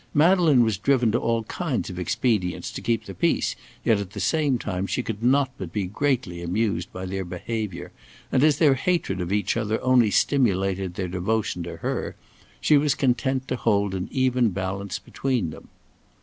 Madeleine 0.15 0.63
was 0.63 0.79
driven 0.79 1.11
to 1.11 1.19
all 1.19 1.43
kinds 1.43 1.91
of 1.91 1.99
expedients 1.99 2.71
to 2.71 2.81
keep 2.81 3.05
the 3.05 3.13
peace, 3.13 3.55
yet 3.85 3.99
at 3.99 4.13
the 4.13 4.19
same 4.19 4.57
time 4.57 4.87
she 4.87 5.03
could 5.03 5.21
not 5.21 5.51
but 5.59 5.71
be 5.71 5.83
greatly 5.85 6.41
amused 6.41 6.91
by 6.91 7.05
their 7.05 7.23
behaviour, 7.23 7.91
and 8.31 8.43
as 8.43 8.57
their 8.57 8.73
hatred 8.73 9.21
of 9.21 9.31
each 9.31 9.55
other 9.55 9.79
only 9.83 10.09
stimulated 10.09 10.95
their 10.95 11.07
devotion 11.07 11.61
to 11.61 11.77
her, 11.77 12.15
she 12.59 12.79
was 12.79 12.95
content 12.95 13.47
to 13.47 13.55
hold 13.55 13.93
an 13.93 14.07
even 14.11 14.49
balance 14.49 14.97
between 14.97 15.51
them. 15.51 15.67